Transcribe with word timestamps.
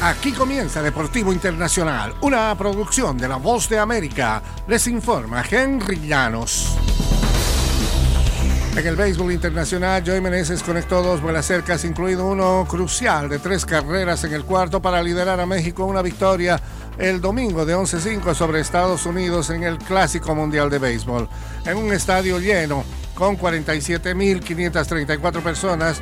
Aquí 0.00 0.30
comienza 0.30 0.80
Deportivo 0.80 1.32
Internacional, 1.32 2.14
una 2.20 2.54
producción 2.56 3.18
de 3.18 3.26
La 3.26 3.34
Voz 3.34 3.68
de 3.68 3.80
América. 3.80 4.40
Les 4.68 4.86
informa 4.86 5.42
Henry 5.50 6.06
Llanos. 6.06 6.76
En 8.76 8.86
el 8.86 8.94
béisbol 8.94 9.32
internacional, 9.32 10.04
Joey 10.06 10.20
Meneses 10.20 10.62
conectó 10.62 11.02
dos 11.02 11.20
vuelas 11.20 11.46
cercas, 11.46 11.84
incluido 11.84 12.26
uno 12.26 12.64
crucial 12.70 13.28
de 13.28 13.40
tres 13.40 13.66
carreras 13.66 14.22
en 14.22 14.34
el 14.34 14.44
cuarto 14.44 14.80
para 14.80 15.02
liderar 15.02 15.40
a 15.40 15.46
México 15.46 15.84
una 15.84 16.00
victoria 16.00 16.62
el 16.96 17.20
domingo 17.20 17.66
de 17.66 17.74
11-5 17.74 18.34
sobre 18.34 18.60
Estados 18.60 19.04
Unidos 19.04 19.50
en 19.50 19.64
el 19.64 19.78
Clásico 19.78 20.32
Mundial 20.32 20.70
de 20.70 20.78
Béisbol. 20.78 21.28
En 21.64 21.76
un 21.76 21.92
estadio 21.92 22.38
lleno, 22.38 22.84
con 23.16 23.36
47.534 23.36 25.42
personas, 25.42 26.00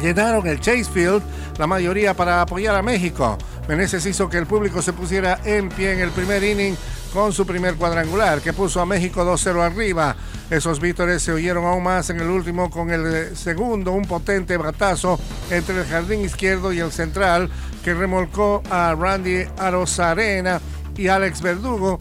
llenaron 0.00 0.46
el 0.46 0.60
Chase 0.60 0.84
Field, 0.84 1.22
la 1.58 1.66
mayoría 1.66 2.14
para 2.14 2.40
apoyar 2.40 2.74
a 2.74 2.82
México. 2.82 3.36
Meneses 3.68 4.06
hizo 4.06 4.28
que 4.28 4.38
el 4.38 4.46
público 4.46 4.80
se 4.82 4.92
pusiera 4.92 5.40
en 5.44 5.68
pie 5.68 5.92
en 5.92 6.00
el 6.00 6.10
primer 6.10 6.42
inning 6.44 6.76
con 7.12 7.32
su 7.32 7.46
primer 7.46 7.76
cuadrangular, 7.76 8.40
que 8.40 8.52
puso 8.52 8.80
a 8.80 8.86
México 8.86 9.24
2-0 9.24 9.60
arriba. 9.62 10.14
Esos 10.50 10.80
vítores 10.80 11.22
se 11.22 11.32
oyeron 11.32 11.64
aún 11.64 11.82
más 11.82 12.10
en 12.10 12.20
el 12.20 12.28
último 12.28 12.70
con 12.70 12.90
el 12.90 13.36
segundo, 13.36 13.92
un 13.92 14.04
potente 14.04 14.56
batazo 14.56 15.18
entre 15.50 15.80
el 15.80 15.86
jardín 15.86 16.20
izquierdo 16.20 16.72
y 16.72 16.78
el 16.78 16.92
central, 16.92 17.50
que 17.82 17.94
remolcó 17.94 18.62
a 18.70 18.94
Randy 18.94 19.46
Arozarena 19.58 20.60
y 20.96 21.08
Alex 21.08 21.40
Verdugo 21.42 21.98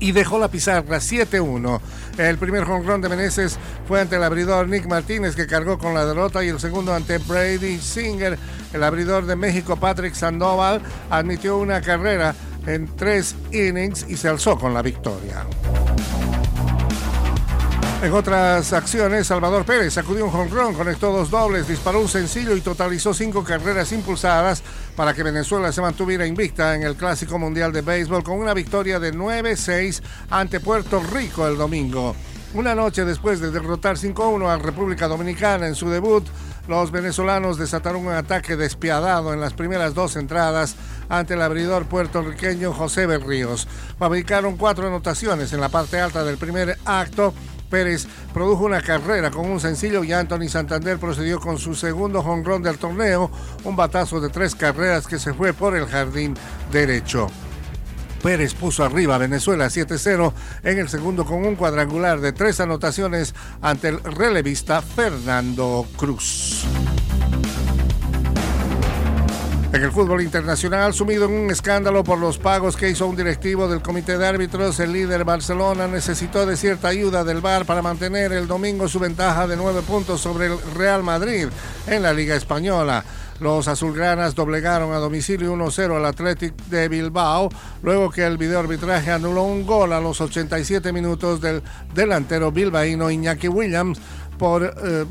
y 0.00 0.12
dejó 0.12 0.38
la 0.38 0.48
pizarra 0.48 0.98
7-1. 0.98 1.80
El 2.18 2.38
primer 2.38 2.64
jonrón 2.64 3.00
de 3.00 3.08
Meneses 3.08 3.58
fue 3.86 4.00
ante 4.00 4.16
el 4.16 4.24
abridor 4.24 4.68
Nick 4.68 4.86
Martínez, 4.86 5.34
que 5.34 5.46
cargó 5.46 5.78
con 5.78 5.94
la 5.94 6.04
derrota, 6.04 6.44
y 6.44 6.48
el 6.48 6.60
segundo 6.60 6.94
ante 6.94 7.18
Brady 7.18 7.78
Singer. 7.78 8.38
El 8.72 8.82
abridor 8.82 9.26
de 9.26 9.36
México, 9.36 9.76
Patrick 9.76 10.14
Sandoval, 10.14 10.82
admitió 11.10 11.58
una 11.58 11.80
carrera 11.80 12.34
en 12.66 12.86
tres 12.96 13.34
innings 13.52 14.06
y 14.08 14.16
se 14.16 14.28
alzó 14.28 14.58
con 14.58 14.74
la 14.74 14.82
victoria. 14.82 15.46
En 18.00 18.12
otras 18.12 18.72
acciones, 18.72 19.26
Salvador 19.26 19.64
Pérez 19.64 19.94
sacudió 19.94 20.24
un 20.24 20.30
jonrón, 20.30 20.72
conectó 20.72 21.10
dos 21.10 21.30
dobles, 21.30 21.66
disparó 21.66 22.00
un 22.00 22.08
sencillo 22.08 22.54
y 22.54 22.60
totalizó 22.60 23.12
cinco 23.12 23.42
carreras 23.42 23.90
impulsadas 23.90 24.62
para 24.94 25.12
que 25.12 25.24
Venezuela 25.24 25.72
se 25.72 25.80
mantuviera 25.80 26.24
invicta 26.24 26.76
en 26.76 26.84
el 26.84 26.94
Clásico 26.94 27.40
Mundial 27.40 27.72
de 27.72 27.80
Béisbol 27.80 28.22
con 28.22 28.38
una 28.38 28.54
victoria 28.54 29.00
de 29.00 29.12
9-6 29.12 30.00
ante 30.30 30.60
Puerto 30.60 31.02
Rico 31.12 31.48
el 31.48 31.56
domingo. 31.58 32.14
Una 32.54 32.76
noche 32.76 33.04
después 33.04 33.40
de 33.40 33.50
derrotar 33.50 33.96
5-1 33.96 34.48
a 34.48 34.58
República 34.58 35.08
Dominicana 35.08 35.66
en 35.66 35.74
su 35.74 35.90
debut, 35.90 36.24
los 36.68 36.92
venezolanos 36.92 37.58
desataron 37.58 38.06
un 38.06 38.12
ataque 38.12 38.56
despiadado 38.56 39.34
en 39.34 39.40
las 39.40 39.54
primeras 39.54 39.94
dos 39.94 40.14
entradas 40.14 40.76
ante 41.08 41.34
el 41.34 41.42
abridor 41.42 41.86
puertorriqueño 41.86 42.72
José 42.72 43.06
Berríos. 43.06 43.66
Fabricaron 43.98 44.56
cuatro 44.56 44.86
anotaciones 44.86 45.52
en 45.52 45.60
la 45.60 45.68
parte 45.68 45.98
alta 45.98 46.22
del 46.22 46.38
primer 46.38 46.78
acto 46.84 47.34
Pérez 47.68 48.06
produjo 48.32 48.64
una 48.64 48.80
carrera 48.80 49.30
con 49.30 49.50
un 49.50 49.60
sencillo 49.60 50.04
y 50.04 50.12
Anthony 50.12 50.48
Santander 50.48 50.98
procedió 50.98 51.40
con 51.40 51.58
su 51.58 51.74
segundo 51.74 52.22
jonrón 52.22 52.62
del 52.62 52.78
torneo, 52.78 53.30
un 53.64 53.76
batazo 53.76 54.20
de 54.20 54.28
tres 54.30 54.54
carreras 54.54 55.06
que 55.06 55.18
se 55.18 55.34
fue 55.34 55.52
por 55.52 55.76
el 55.76 55.86
jardín 55.86 56.34
derecho. 56.72 57.28
Pérez 58.22 58.54
puso 58.54 58.84
arriba 58.84 59.14
a 59.14 59.18
Venezuela 59.18 59.66
7-0 59.66 60.32
en 60.64 60.78
el 60.78 60.88
segundo 60.88 61.24
con 61.24 61.44
un 61.46 61.54
cuadrangular 61.54 62.20
de 62.20 62.32
tres 62.32 62.60
anotaciones 62.60 63.34
ante 63.62 63.88
el 63.88 64.02
relevista 64.02 64.82
Fernando 64.82 65.86
Cruz. 65.96 66.64
En 69.70 69.82
el 69.82 69.92
fútbol 69.92 70.22
internacional, 70.22 70.94
sumido 70.94 71.26
en 71.26 71.32
un 71.32 71.50
escándalo 71.50 72.02
por 72.02 72.18
los 72.18 72.38
pagos 72.38 72.74
que 72.74 72.88
hizo 72.88 73.06
un 73.06 73.16
directivo 73.16 73.68
del 73.68 73.82
comité 73.82 74.16
de 74.16 74.26
árbitros, 74.26 74.80
el 74.80 74.94
líder 74.94 75.24
Barcelona 75.24 75.86
necesitó 75.86 76.46
de 76.46 76.56
cierta 76.56 76.88
ayuda 76.88 77.22
del 77.22 77.42
VAR 77.42 77.66
para 77.66 77.82
mantener 77.82 78.32
el 78.32 78.48
domingo 78.48 78.88
su 78.88 78.98
ventaja 78.98 79.46
de 79.46 79.56
nueve 79.56 79.82
puntos 79.82 80.22
sobre 80.22 80.46
el 80.46 80.58
Real 80.74 81.02
Madrid 81.02 81.48
en 81.86 82.02
la 82.02 82.14
Liga 82.14 82.34
Española. 82.34 83.04
Los 83.40 83.68
azulgranas 83.68 84.34
doblegaron 84.34 84.94
a 84.94 84.96
domicilio 84.96 85.54
1-0 85.54 85.96
al 85.96 86.06
Athletic 86.06 86.54
de 86.68 86.88
Bilbao, 86.88 87.50
luego 87.82 88.10
que 88.10 88.24
el 88.24 88.38
videoarbitraje 88.38 89.12
anuló 89.12 89.42
un 89.42 89.66
gol 89.66 89.92
a 89.92 90.00
los 90.00 90.18
87 90.22 90.92
minutos 90.94 91.42
del 91.42 91.62
delantero 91.94 92.50
bilbaíno 92.50 93.10
Iñaki 93.10 93.48
Williams 93.48 94.00
por 94.38 94.64
eh, 94.64 95.04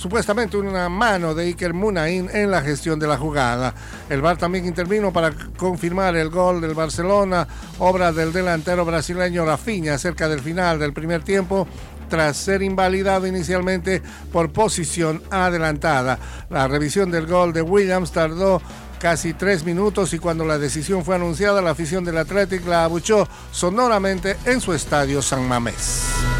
supuestamente 0.00 0.56
una 0.56 0.88
mano 0.88 1.34
de 1.34 1.44
Iker 1.44 1.74
Munain 1.74 2.30
en 2.32 2.50
la 2.50 2.62
gestión 2.62 2.98
de 2.98 3.06
la 3.06 3.18
jugada. 3.18 3.74
El 4.08 4.22
VAR 4.22 4.38
también 4.38 4.64
intervino 4.64 5.12
para 5.12 5.30
confirmar 5.58 6.16
el 6.16 6.30
gol 6.30 6.62
del 6.62 6.72
Barcelona, 6.72 7.46
obra 7.78 8.10
del 8.10 8.32
delantero 8.32 8.86
brasileño 8.86 9.44
Rafinha 9.44 9.98
cerca 9.98 10.26
del 10.26 10.40
final 10.40 10.78
del 10.78 10.94
primer 10.94 11.22
tiempo 11.22 11.68
tras 12.08 12.38
ser 12.38 12.62
invalidado 12.62 13.26
inicialmente 13.26 14.02
por 14.32 14.50
posición 14.50 15.22
adelantada. 15.30 16.18
La 16.48 16.66
revisión 16.66 17.10
del 17.10 17.26
gol 17.26 17.52
de 17.52 17.60
Williams 17.60 18.10
tardó 18.10 18.62
casi 18.98 19.34
tres 19.34 19.64
minutos 19.64 20.14
y 20.14 20.18
cuando 20.18 20.46
la 20.46 20.58
decisión 20.58 21.04
fue 21.04 21.16
anunciada, 21.16 21.60
la 21.60 21.72
afición 21.72 22.06
del 22.06 22.16
Athletic 22.16 22.66
la 22.66 22.84
abuchó 22.84 23.28
sonoramente 23.52 24.38
en 24.46 24.62
su 24.62 24.72
estadio 24.72 25.20
San 25.20 25.46
Mamés. 25.46 26.39